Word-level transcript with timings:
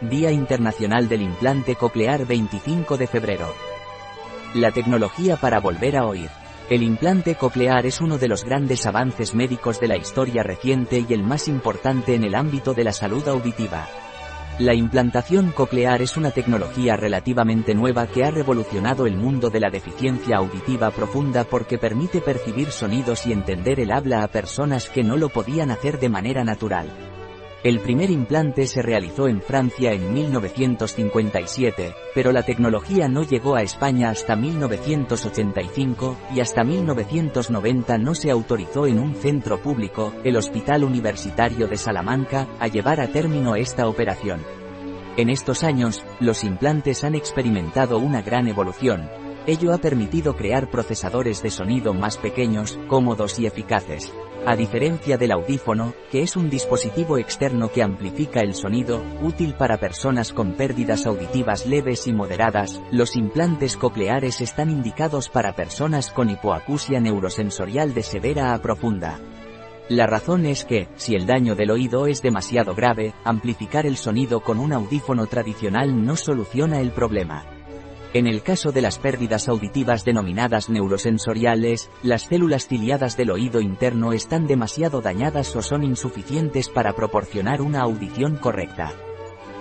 Día 0.00 0.30
Internacional 0.30 1.10
del 1.10 1.20
Implante 1.20 1.76
Coclear 1.76 2.24
25 2.24 2.96
de 2.96 3.06
febrero. 3.06 3.54
La 4.54 4.70
tecnología 4.70 5.36
para 5.36 5.60
volver 5.60 5.98
a 5.98 6.06
oír. 6.06 6.30
El 6.70 6.82
implante 6.82 7.34
coclear 7.34 7.84
es 7.84 8.00
uno 8.00 8.16
de 8.16 8.26
los 8.26 8.44
grandes 8.44 8.86
avances 8.86 9.34
médicos 9.34 9.78
de 9.78 9.88
la 9.88 9.98
historia 9.98 10.42
reciente 10.42 11.04
y 11.06 11.12
el 11.12 11.22
más 11.22 11.48
importante 11.48 12.14
en 12.14 12.24
el 12.24 12.34
ámbito 12.34 12.72
de 12.72 12.84
la 12.84 12.94
salud 12.94 13.28
auditiva. 13.28 13.88
La 14.58 14.72
implantación 14.72 15.50
coclear 15.50 16.00
es 16.00 16.16
una 16.16 16.30
tecnología 16.30 16.96
relativamente 16.96 17.74
nueva 17.74 18.06
que 18.06 18.24
ha 18.24 18.30
revolucionado 18.30 19.06
el 19.06 19.18
mundo 19.18 19.50
de 19.50 19.60
la 19.60 19.68
deficiencia 19.68 20.38
auditiva 20.38 20.90
profunda 20.92 21.44
porque 21.44 21.76
permite 21.76 22.22
percibir 22.22 22.70
sonidos 22.70 23.26
y 23.26 23.32
entender 23.32 23.78
el 23.78 23.90
habla 23.90 24.22
a 24.22 24.28
personas 24.28 24.88
que 24.88 25.04
no 25.04 25.18
lo 25.18 25.28
podían 25.28 25.70
hacer 25.70 26.00
de 26.00 26.08
manera 26.08 26.42
natural. 26.42 27.09
El 27.62 27.80
primer 27.80 28.10
implante 28.10 28.66
se 28.66 28.80
realizó 28.80 29.28
en 29.28 29.42
Francia 29.42 29.92
en 29.92 30.14
1957, 30.14 31.94
pero 32.14 32.32
la 32.32 32.42
tecnología 32.42 33.06
no 33.06 33.22
llegó 33.22 33.54
a 33.54 33.60
España 33.60 34.08
hasta 34.08 34.34
1985, 34.34 36.16
y 36.34 36.40
hasta 36.40 36.64
1990 36.64 37.98
no 37.98 38.14
se 38.14 38.30
autorizó 38.30 38.86
en 38.86 38.98
un 38.98 39.14
centro 39.14 39.60
público, 39.60 40.14
el 40.24 40.38
Hospital 40.38 40.84
Universitario 40.84 41.68
de 41.68 41.76
Salamanca, 41.76 42.48
a 42.58 42.66
llevar 42.66 42.98
a 42.98 43.08
término 43.08 43.54
esta 43.56 43.88
operación. 43.88 44.40
En 45.18 45.28
estos 45.28 45.62
años, 45.62 46.02
los 46.18 46.44
implantes 46.44 47.04
han 47.04 47.14
experimentado 47.14 47.98
una 47.98 48.22
gran 48.22 48.48
evolución, 48.48 49.10
Ello 49.50 49.74
ha 49.74 49.78
permitido 49.78 50.36
crear 50.36 50.70
procesadores 50.70 51.42
de 51.42 51.50
sonido 51.50 51.92
más 51.92 52.18
pequeños, 52.18 52.78
cómodos 52.86 53.40
y 53.40 53.46
eficaces. 53.46 54.14
A 54.46 54.54
diferencia 54.54 55.18
del 55.18 55.32
audífono, 55.32 55.92
que 56.12 56.22
es 56.22 56.36
un 56.36 56.48
dispositivo 56.48 57.18
externo 57.18 57.72
que 57.72 57.82
amplifica 57.82 58.42
el 58.42 58.54
sonido, 58.54 59.02
útil 59.20 59.54
para 59.54 59.80
personas 59.80 60.32
con 60.32 60.52
pérdidas 60.52 61.04
auditivas 61.04 61.66
leves 61.66 62.06
y 62.06 62.12
moderadas, 62.12 62.80
los 62.92 63.16
implantes 63.16 63.76
cocleares 63.76 64.40
están 64.40 64.70
indicados 64.70 65.28
para 65.28 65.56
personas 65.56 66.12
con 66.12 66.30
hipoacusia 66.30 67.00
neurosensorial 67.00 67.92
de 67.92 68.04
severa 68.04 68.54
a 68.54 68.62
profunda. 68.62 69.18
La 69.88 70.06
razón 70.06 70.46
es 70.46 70.64
que, 70.64 70.86
si 70.94 71.16
el 71.16 71.26
daño 71.26 71.56
del 71.56 71.72
oído 71.72 72.06
es 72.06 72.22
demasiado 72.22 72.76
grave, 72.76 73.14
amplificar 73.24 73.84
el 73.84 73.96
sonido 73.96 74.42
con 74.42 74.60
un 74.60 74.72
audífono 74.72 75.26
tradicional 75.26 76.04
no 76.04 76.14
soluciona 76.14 76.78
el 76.78 76.92
problema. 76.92 77.59
En 78.12 78.26
el 78.26 78.42
caso 78.42 78.72
de 78.72 78.80
las 78.80 78.98
pérdidas 78.98 79.48
auditivas 79.48 80.04
denominadas 80.04 80.68
neurosensoriales, 80.68 81.90
las 82.02 82.22
células 82.22 82.66
ciliadas 82.66 83.16
del 83.16 83.30
oído 83.30 83.60
interno 83.60 84.12
están 84.12 84.48
demasiado 84.48 85.00
dañadas 85.00 85.54
o 85.54 85.62
son 85.62 85.84
insuficientes 85.84 86.68
para 86.68 86.94
proporcionar 86.94 87.62
una 87.62 87.82
audición 87.82 88.34
correcta. 88.34 88.92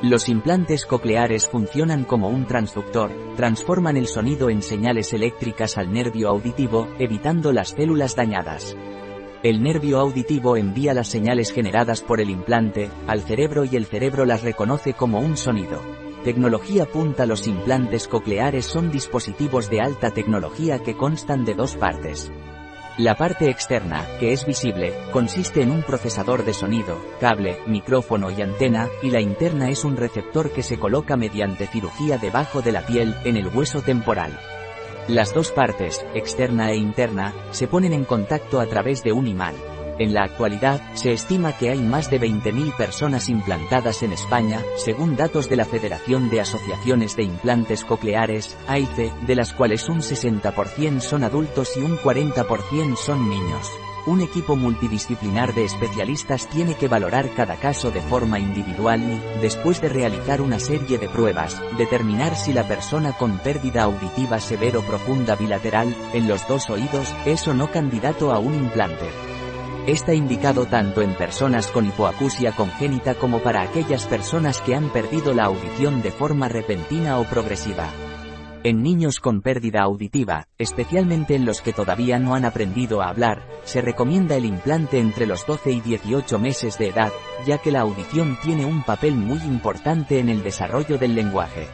Los 0.00 0.30
implantes 0.30 0.86
cocleares 0.86 1.46
funcionan 1.46 2.04
como 2.04 2.30
un 2.30 2.46
transductor, 2.46 3.10
transforman 3.36 3.98
el 3.98 4.06
sonido 4.06 4.48
en 4.48 4.62
señales 4.62 5.12
eléctricas 5.12 5.76
al 5.76 5.92
nervio 5.92 6.30
auditivo, 6.30 6.88
evitando 6.98 7.52
las 7.52 7.70
células 7.70 8.16
dañadas. 8.16 8.74
El 9.42 9.62
nervio 9.62 9.98
auditivo 9.98 10.56
envía 10.56 10.94
las 10.94 11.08
señales 11.08 11.52
generadas 11.52 12.00
por 12.00 12.18
el 12.18 12.30
implante, 12.30 12.88
al 13.06 13.20
cerebro 13.20 13.66
y 13.66 13.76
el 13.76 13.84
cerebro 13.84 14.24
las 14.24 14.42
reconoce 14.42 14.94
como 14.94 15.20
un 15.20 15.36
sonido. 15.36 16.07
Tecnología 16.24 16.84
punta 16.86 17.26
Los 17.26 17.46
implantes 17.46 18.08
cocleares 18.08 18.66
son 18.66 18.90
dispositivos 18.90 19.70
de 19.70 19.80
alta 19.80 20.10
tecnología 20.10 20.80
que 20.80 20.96
constan 20.96 21.44
de 21.44 21.54
dos 21.54 21.76
partes. 21.76 22.32
La 22.98 23.14
parte 23.14 23.48
externa, 23.48 24.04
que 24.18 24.32
es 24.32 24.44
visible, 24.44 24.92
consiste 25.12 25.62
en 25.62 25.70
un 25.70 25.84
procesador 25.84 26.44
de 26.44 26.52
sonido, 26.52 26.98
cable, 27.20 27.58
micrófono 27.68 28.32
y 28.32 28.42
antena, 28.42 28.88
y 29.00 29.10
la 29.10 29.20
interna 29.20 29.70
es 29.70 29.84
un 29.84 29.96
receptor 29.96 30.50
que 30.50 30.64
se 30.64 30.80
coloca 30.80 31.16
mediante 31.16 31.68
cirugía 31.68 32.18
debajo 32.18 32.62
de 32.62 32.72
la 32.72 32.84
piel, 32.84 33.14
en 33.24 33.36
el 33.36 33.46
hueso 33.46 33.82
temporal. 33.82 34.36
Las 35.06 35.32
dos 35.32 35.52
partes, 35.52 36.04
externa 36.14 36.72
e 36.72 36.76
interna, 36.76 37.32
se 37.52 37.68
ponen 37.68 37.92
en 37.92 38.04
contacto 38.04 38.58
a 38.58 38.66
través 38.66 39.04
de 39.04 39.12
un 39.12 39.28
imán. 39.28 39.54
En 39.98 40.14
la 40.14 40.22
actualidad, 40.22 40.80
se 40.94 41.12
estima 41.12 41.56
que 41.56 41.70
hay 41.70 41.80
más 41.80 42.08
de 42.08 42.20
20.000 42.20 42.76
personas 42.76 43.28
implantadas 43.28 44.02
en 44.04 44.12
España, 44.12 44.62
según 44.76 45.16
datos 45.16 45.48
de 45.48 45.56
la 45.56 45.64
Federación 45.64 46.30
de 46.30 46.40
Asociaciones 46.40 47.16
de 47.16 47.24
Implantes 47.24 47.84
Cocleares, 47.84 48.56
AICE, 48.68 49.12
de 49.26 49.34
las 49.34 49.52
cuales 49.52 49.88
un 49.88 49.98
60% 49.98 51.00
son 51.00 51.24
adultos 51.24 51.76
y 51.76 51.80
un 51.80 51.98
40% 51.98 52.96
son 52.96 53.28
niños. 53.28 53.68
Un 54.06 54.20
equipo 54.22 54.56
multidisciplinar 54.56 55.52
de 55.54 55.64
especialistas 55.64 56.48
tiene 56.48 56.76
que 56.76 56.88
valorar 56.88 57.28
cada 57.34 57.56
caso 57.56 57.90
de 57.90 58.00
forma 58.00 58.38
individual 58.38 59.02
y, 59.02 59.40
después 59.42 59.82
de 59.82 59.88
realizar 59.88 60.40
una 60.40 60.60
serie 60.60 60.96
de 60.96 61.08
pruebas, 61.08 61.60
determinar 61.76 62.36
si 62.36 62.52
la 62.52 62.66
persona 62.66 63.12
con 63.12 63.38
pérdida 63.38 63.82
auditiva 63.82 64.38
severo 64.40 64.80
profunda 64.82 65.34
bilateral, 65.34 65.94
en 66.14 66.28
los 66.28 66.46
dos 66.46 66.70
oídos, 66.70 67.12
es 67.26 67.46
o 67.48 67.52
no 67.52 67.70
candidato 67.70 68.32
a 68.32 68.38
un 68.38 68.54
implante. 68.54 69.27
Está 69.88 70.12
indicado 70.12 70.66
tanto 70.66 71.00
en 71.00 71.14
personas 71.14 71.68
con 71.68 71.86
hipoacusia 71.86 72.52
congénita 72.52 73.14
como 73.14 73.38
para 73.38 73.62
aquellas 73.62 74.04
personas 74.04 74.60
que 74.60 74.74
han 74.74 74.90
perdido 74.90 75.32
la 75.32 75.44
audición 75.44 76.02
de 76.02 76.10
forma 76.10 76.46
repentina 76.46 77.18
o 77.18 77.24
progresiva. 77.24 77.88
En 78.64 78.82
niños 78.82 79.18
con 79.18 79.40
pérdida 79.40 79.80
auditiva, 79.80 80.46
especialmente 80.58 81.36
en 81.36 81.46
los 81.46 81.62
que 81.62 81.72
todavía 81.72 82.18
no 82.18 82.34
han 82.34 82.44
aprendido 82.44 83.00
a 83.00 83.08
hablar, 83.08 83.48
se 83.64 83.80
recomienda 83.80 84.36
el 84.36 84.44
implante 84.44 84.98
entre 84.98 85.24
los 85.24 85.46
12 85.46 85.70
y 85.70 85.80
18 85.80 86.38
meses 86.38 86.76
de 86.76 86.88
edad, 86.88 87.12
ya 87.46 87.56
que 87.56 87.72
la 87.72 87.80
audición 87.80 88.36
tiene 88.42 88.66
un 88.66 88.82
papel 88.82 89.14
muy 89.14 89.38
importante 89.38 90.18
en 90.18 90.28
el 90.28 90.42
desarrollo 90.42 90.98
del 90.98 91.14
lenguaje. 91.14 91.66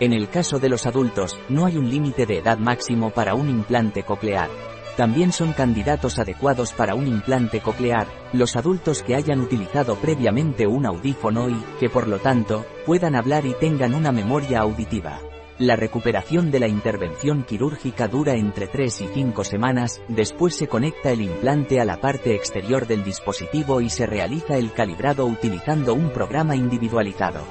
En 0.00 0.12
el 0.12 0.28
caso 0.28 0.58
de 0.58 0.68
los 0.68 0.84
adultos, 0.84 1.40
no 1.48 1.64
hay 1.64 1.78
un 1.78 1.88
límite 1.88 2.26
de 2.26 2.40
edad 2.40 2.58
máximo 2.58 3.08
para 3.08 3.34
un 3.34 3.48
implante 3.48 4.02
coclear. 4.02 4.50
También 4.98 5.30
son 5.30 5.52
candidatos 5.52 6.18
adecuados 6.18 6.72
para 6.72 6.96
un 6.96 7.06
implante 7.06 7.60
coclear, 7.60 8.08
los 8.32 8.56
adultos 8.56 9.04
que 9.04 9.14
hayan 9.14 9.40
utilizado 9.40 9.94
previamente 9.94 10.66
un 10.66 10.86
audífono 10.86 11.48
y, 11.48 11.54
que 11.78 11.88
por 11.88 12.08
lo 12.08 12.18
tanto, 12.18 12.66
puedan 12.84 13.14
hablar 13.14 13.46
y 13.46 13.54
tengan 13.54 13.94
una 13.94 14.10
memoria 14.10 14.58
auditiva. 14.58 15.20
La 15.60 15.76
recuperación 15.76 16.50
de 16.50 16.58
la 16.58 16.66
intervención 16.66 17.44
quirúrgica 17.44 18.08
dura 18.08 18.34
entre 18.34 18.66
3 18.66 19.02
y 19.02 19.06
5 19.06 19.44
semanas, 19.44 20.02
después 20.08 20.56
se 20.56 20.66
conecta 20.66 21.12
el 21.12 21.20
implante 21.20 21.80
a 21.80 21.84
la 21.84 22.00
parte 22.00 22.34
exterior 22.34 22.88
del 22.88 23.04
dispositivo 23.04 23.80
y 23.80 23.90
se 23.90 24.04
realiza 24.04 24.56
el 24.56 24.72
calibrado 24.72 25.26
utilizando 25.26 25.94
un 25.94 26.10
programa 26.10 26.56
individualizado. 26.56 27.44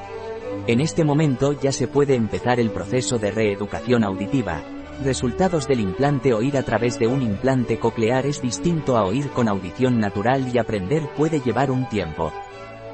En 0.67 0.81
este 0.81 1.05
momento 1.05 1.53
ya 1.53 1.71
se 1.71 1.87
puede 1.87 2.15
empezar 2.15 2.59
el 2.59 2.71
proceso 2.71 3.17
de 3.19 3.31
reeducación 3.31 4.03
auditiva, 4.03 4.63
Resultados 5.03 5.67
del 5.67 5.79
implante 5.79 6.33
Oír 6.33 6.57
a 6.57 6.63
través 6.63 6.97
de 6.97 7.05
un 7.05 7.21
implante 7.21 7.77
coclear 7.77 8.25
es 8.25 8.41
distinto 8.41 8.97
a 8.97 9.03
oír 9.03 9.29
con 9.29 9.47
audición 9.47 9.99
natural 9.99 10.49
y 10.51 10.57
aprender 10.57 11.03
puede 11.15 11.39
llevar 11.39 11.69
un 11.69 11.87
tiempo. 11.87 12.33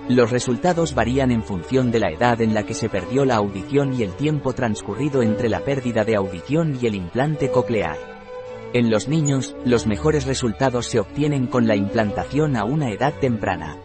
Los 0.09 0.29
resultados 0.29 0.95
varían 0.95 1.31
en 1.31 1.43
función 1.43 1.91
de 1.91 2.01
la 2.01 2.09
edad 2.09 2.41
en 2.41 2.53
la 2.53 2.63
que 2.63 2.73
se 2.73 2.89
perdió 2.89 3.23
la 3.23 3.35
audición 3.35 3.93
y 3.93 4.03
el 4.03 4.15
tiempo 4.15 4.51
transcurrido 4.51 5.21
entre 5.21 5.47
la 5.47 5.61
pérdida 5.61 6.03
de 6.03 6.17
audición 6.17 6.77
y 6.81 6.87
el 6.87 6.95
implante 6.95 7.49
coclear. 7.49 7.97
En 8.73 8.89
los 8.89 9.07
niños, 9.07 9.55
los 9.63 9.87
mejores 9.87 10.25
resultados 10.25 10.87
se 10.87 10.99
obtienen 10.99 11.47
con 11.47 11.67
la 11.67 11.77
implantación 11.77 12.57
a 12.57 12.65
una 12.65 12.89
edad 12.91 13.13
temprana. 13.21 13.77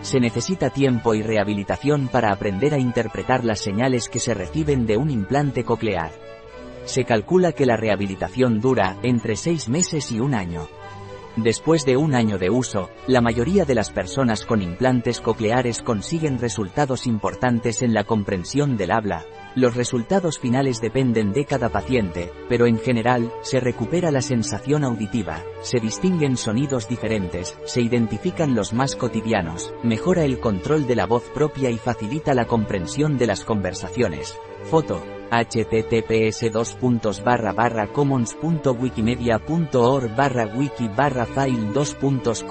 Se 0.00 0.18
necesita 0.18 0.70
tiempo 0.70 1.14
y 1.14 1.20
rehabilitación 1.20 2.08
para 2.08 2.32
aprender 2.32 2.72
a 2.72 2.78
interpretar 2.78 3.44
las 3.44 3.60
señales 3.60 4.08
que 4.08 4.18
se 4.18 4.32
reciben 4.32 4.86
de 4.86 4.96
un 4.96 5.10
implante 5.10 5.62
coclear. 5.62 6.10
Se 6.90 7.04
calcula 7.04 7.52
que 7.52 7.66
la 7.66 7.76
rehabilitación 7.76 8.58
dura 8.58 8.96
entre 9.04 9.36
seis 9.36 9.68
meses 9.68 10.10
y 10.10 10.18
un 10.18 10.34
año. 10.34 10.66
Después 11.36 11.84
de 11.84 11.96
un 11.96 12.16
año 12.16 12.36
de 12.36 12.50
uso, 12.50 12.90
la 13.06 13.20
mayoría 13.20 13.64
de 13.64 13.76
las 13.76 13.92
personas 13.92 14.44
con 14.44 14.60
implantes 14.60 15.20
cocleares 15.20 15.82
consiguen 15.82 16.40
resultados 16.40 17.06
importantes 17.06 17.82
en 17.82 17.94
la 17.94 18.02
comprensión 18.02 18.76
del 18.76 18.90
habla. 18.90 19.24
Los 19.54 19.76
resultados 19.76 20.40
finales 20.40 20.80
dependen 20.80 21.30
de 21.32 21.44
cada 21.44 21.68
paciente, 21.68 22.32
pero 22.48 22.66
en 22.66 22.80
general, 22.80 23.32
se 23.42 23.60
recupera 23.60 24.10
la 24.10 24.20
sensación 24.20 24.82
auditiva, 24.82 25.44
se 25.62 25.78
distinguen 25.78 26.36
sonidos 26.36 26.88
diferentes, 26.88 27.56
se 27.66 27.82
identifican 27.82 28.56
los 28.56 28.72
más 28.72 28.96
cotidianos, 28.96 29.72
mejora 29.84 30.24
el 30.24 30.40
control 30.40 30.88
de 30.88 30.96
la 30.96 31.06
voz 31.06 31.22
propia 31.32 31.70
y 31.70 31.78
facilita 31.78 32.34
la 32.34 32.46
comprensión 32.46 33.16
de 33.16 33.28
las 33.28 33.44
conversaciones. 33.44 34.36
Foto 34.64 35.19
https 35.30 36.52
dos 36.52 36.74
puntos 36.74 37.22
barra 37.22 37.52
wiki 40.46 40.88
barra 40.88 41.26
file 41.26 41.72
dos 41.72 41.94
puntos 41.94 42.44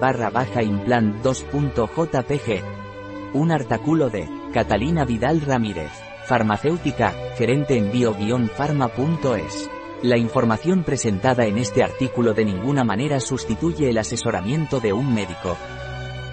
barra 0.00 0.30
baja 0.30 0.62
implant 0.62 1.22
2.jpg 1.22 2.62
un 3.34 3.50
artículo 3.50 4.08
de 4.10 4.28
Catalina 4.52 5.04
Vidal 5.04 5.40
Ramírez 5.42 5.90
farmacéutica 6.26 7.12
gerente 7.36 7.76
en 7.76 7.92
bio-pharma.es 7.92 9.70
la 10.02 10.16
información 10.16 10.82
presentada 10.84 11.46
en 11.46 11.58
este 11.58 11.82
artículo 11.82 12.34
de 12.34 12.44
ninguna 12.44 12.84
manera 12.84 13.20
sustituye 13.20 13.90
el 13.90 13.98
asesoramiento 13.98 14.80
de 14.80 14.92
un 14.92 15.14
médico 15.14 15.56